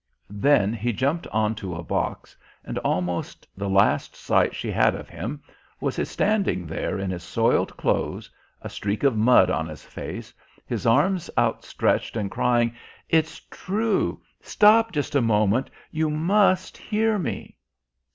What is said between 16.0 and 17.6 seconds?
must hear me!"